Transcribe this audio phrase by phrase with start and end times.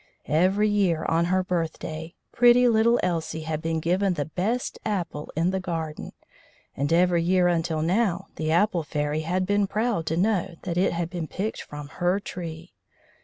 [0.25, 5.51] Every year, on her birthday, pretty little Elsie had been given the best apple in
[5.51, 6.11] the garden,
[6.75, 10.93] and every year until now the Apple Fairy had been proud to know that it
[10.93, 12.73] had been picked from her tree.